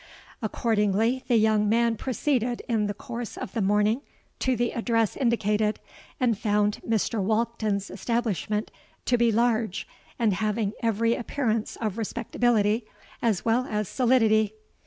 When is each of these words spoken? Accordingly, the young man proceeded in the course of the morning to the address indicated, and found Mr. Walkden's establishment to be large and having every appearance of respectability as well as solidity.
Accordingly, 0.41 1.23
the 1.27 1.35
young 1.37 1.69
man 1.69 1.95
proceeded 1.95 2.63
in 2.67 2.87
the 2.87 2.93
course 2.95 3.37
of 3.37 3.51
the 3.53 3.61
morning 3.61 4.01
to 4.39 4.55
the 4.55 4.71
address 4.71 5.15
indicated, 5.15 5.79
and 6.19 6.35
found 6.35 6.81
Mr. 6.81 7.21
Walkden's 7.23 7.91
establishment 7.91 8.71
to 9.05 9.15
be 9.15 9.31
large 9.31 9.87
and 10.17 10.33
having 10.33 10.73
every 10.81 11.13
appearance 11.13 11.75
of 11.75 11.99
respectability 11.99 12.83
as 13.21 13.45
well 13.45 13.67
as 13.69 13.87
solidity. 13.87 14.55